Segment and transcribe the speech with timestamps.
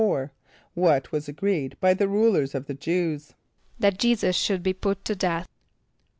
[0.01, 0.09] =
[0.73, 3.35] What was agreed by the rulers of the Jew[s+]?
[3.77, 5.45] =That J[=e]´[s+]us should be put to death.